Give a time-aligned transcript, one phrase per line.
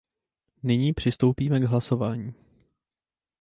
[0.63, 2.33] Nyní přistoupíme k hlasování.